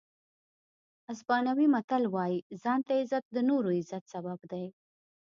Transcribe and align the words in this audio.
اسپانوي 1.13 1.67
متل 1.73 2.03
وایي 2.15 2.39
ځان 2.63 2.79
ته 2.87 2.93
عزت 3.01 3.23
د 3.31 3.37
نورو 3.49 3.69
د 3.73 3.77
عزت 3.79 4.03
سبب 4.13 4.39
دی. 4.51 4.65